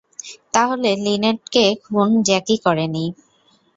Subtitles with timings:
[0.53, 3.05] তাহলে, লিনেটকে খুন জ্যাকি করেনি!